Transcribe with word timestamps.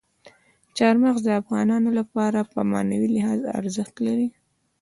چار 0.77 0.95
مغز 1.03 1.21
د 1.25 1.29
افغانانو 1.41 1.89
لپاره 1.99 2.39
په 2.51 2.59
معنوي 2.71 3.09
لحاظ 3.15 3.39
ارزښت 3.59 3.95
لري. 4.05 4.27